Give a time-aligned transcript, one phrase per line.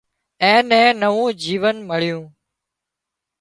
[0.43, 2.23] اين نين نوون جيونَ مۯيُون